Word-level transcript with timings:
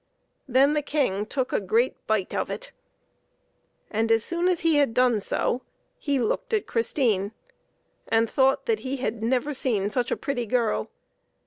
Then 0.47 0.73
the 0.73 0.81
King 0.81 1.27
took 1.27 1.53
a 1.53 1.61
great 1.61 2.07
bite 2.07 2.33
of 2.33 2.49
it, 2.49 2.71
and 3.91 4.11
as 4.11 4.23
soon 4.25 4.47
as 4.47 4.61
he 4.61 4.77
had 4.77 4.95
done 4.95 5.19
so 5.19 5.61
he 5.99 6.17
looked 6.19 6.55
at 6.55 6.65
Christine 6.65 7.33
and 8.07 8.27
thought 8.27 8.65
that 8.65 8.79
he 8.79 8.97
had 8.97 9.21
never 9.21 9.53
seen 9.53 9.91
such 9.91 10.09
a 10.09 10.17
pretty 10.17 10.47
girl. 10.47 10.89